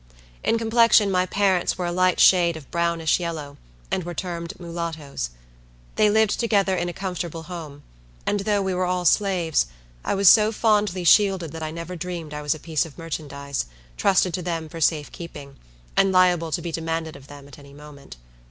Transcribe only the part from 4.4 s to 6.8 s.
mulattoes. They lived together